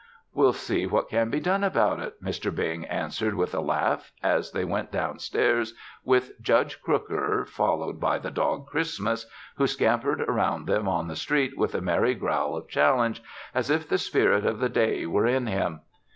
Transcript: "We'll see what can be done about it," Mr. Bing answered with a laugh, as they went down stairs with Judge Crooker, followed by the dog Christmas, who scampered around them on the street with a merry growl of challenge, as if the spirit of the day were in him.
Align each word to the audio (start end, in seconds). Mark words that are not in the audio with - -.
"We'll 0.33 0.53
see 0.53 0.87
what 0.87 1.09
can 1.09 1.29
be 1.29 1.39
done 1.39 1.63
about 1.63 1.99
it," 1.99 2.23
Mr. 2.23 2.49
Bing 2.51 2.85
answered 2.85 3.35
with 3.35 3.53
a 3.53 3.59
laugh, 3.61 4.11
as 4.23 4.51
they 4.51 4.65
went 4.65 4.91
down 4.91 5.19
stairs 5.19 5.75
with 6.03 6.41
Judge 6.41 6.81
Crooker, 6.81 7.45
followed 7.47 7.99
by 7.99 8.17
the 8.17 8.31
dog 8.31 8.65
Christmas, 8.65 9.27
who 9.57 9.67
scampered 9.67 10.21
around 10.21 10.65
them 10.65 10.87
on 10.87 11.07
the 11.07 11.15
street 11.15 11.55
with 11.55 11.75
a 11.75 11.81
merry 11.81 12.15
growl 12.15 12.55
of 12.57 12.67
challenge, 12.67 13.21
as 13.53 13.69
if 13.69 13.87
the 13.87 13.99
spirit 13.99 14.43
of 14.43 14.57
the 14.57 14.69
day 14.69 15.05
were 15.05 15.27
in 15.27 15.45
him. 15.45 15.81